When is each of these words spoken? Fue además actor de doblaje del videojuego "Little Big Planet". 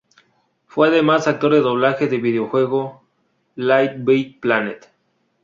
Fue 0.65 0.87
además 0.87 1.27
actor 1.27 1.53
de 1.53 1.59
doblaje 1.59 2.07
del 2.07 2.21
videojuego 2.21 3.03
"Little 3.55 3.97
Big 3.99 4.39
Planet". 4.39 4.87